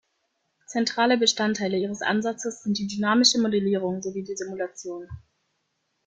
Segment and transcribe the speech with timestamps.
[0.65, 5.07] Zentrale Bestandteile ihres Ansatzes sind die dynamische Modellierung sowie die Simulation.